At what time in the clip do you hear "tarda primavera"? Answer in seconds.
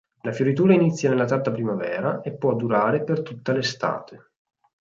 1.25-2.21